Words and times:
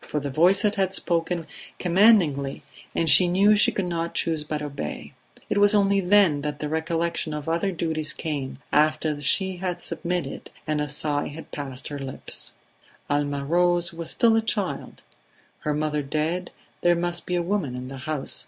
For 0.00 0.20
the 0.20 0.30
voices 0.30 0.76
had 0.76 0.94
spoken 0.94 1.46
commandingly 1.78 2.62
and 2.94 3.10
she 3.10 3.28
knew 3.28 3.54
she 3.54 3.70
could 3.72 3.84
not 3.86 4.14
choose 4.14 4.42
but 4.42 4.62
obey. 4.62 5.12
It 5.50 5.58
was 5.58 5.74
only 5.74 6.00
then 6.00 6.40
that 6.40 6.60
the 6.60 6.68
recollection 6.70 7.34
of 7.34 7.46
other 7.46 7.70
duties 7.72 8.14
came, 8.14 8.60
after 8.72 9.20
she 9.20 9.58
had 9.58 9.82
submitted, 9.82 10.50
and 10.66 10.80
a 10.80 10.88
sigh 10.88 11.28
had 11.28 11.50
passed 11.50 11.88
her 11.88 11.98
lips. 11.98 12.52
Alma 13.10 13.44
Rose 13.44 13.92
was 13.92 14.10
still 14.10 14.34
a 14.34 14.40
child; 14.40 15.02
her 15.58 15.74
mother 15.74 16.00
dead, 16.02 16.52
there 16.80 16.96
must 16.96 17.26
be 17.26 17.34
a 17.34 17.42
woman 17.42 17.74
in 17.74 17.88
the 17.88 17.98
house. 17.98 18.46